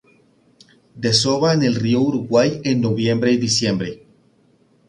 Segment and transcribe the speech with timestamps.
[0.95, 4.01] Desova en el río Uruguay en noviembre y diciembre.